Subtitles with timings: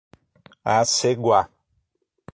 [0.73, 1.41] Aceguá